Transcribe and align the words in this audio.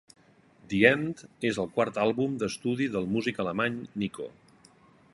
"The 0.71 0.79
End..." 0.91 1.21
és 1.51 1.59
el 1.65 1.69
quart 1.77 2.01
àlbum 2.05 2.35
d'estudi 2.45 2.91
del 2.97 3.09
músic 3.17 3.45
alemany 3.45 3.81
Nico. 4.05 4.31